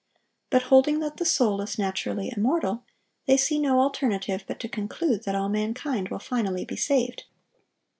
But 0.49 0.63
holding 0.63 0.99
that 1.01 1.17
the 1.17 1.25
soul 1.25 1.61
is 1.61 1.77
naturally 1.77 2.33
immortal, 2.35 2.83
they 3.27 3.37
see 3.37 3.59
no 3.59 3.79
alternative 3.81 4.43
but 4.47 4.59
to 4.61 4.67
conclude 4.67 5.25
that 5.25 5.35
all 5.35 5.47
mankind 5.47 6.09
will 6.09 6.17
finally 6.17 6.65
be 6.65 6.75
saved. 6.75 7.25